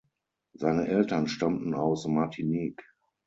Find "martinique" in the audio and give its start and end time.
2.07-2.83